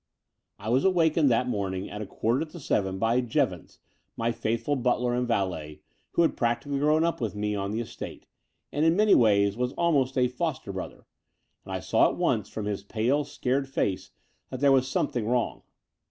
[0.57, 3.77] I was awakened that morning at a quarter to seven by Jevons,
[4.17, 5.81] my faithful butler and valet,
[6.13, 8.25] who had practically grown up with me on the estate,
[8.71, 11.05] and in many ways was almost a foster brother;
[11.63, 14.09] and I saw at once from his pale, scared face
[14.49, 15.61] that there was something wrong.